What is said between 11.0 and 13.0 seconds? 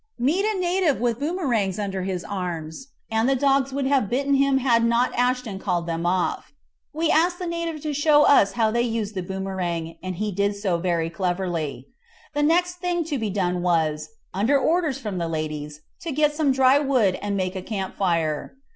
cleverly. The next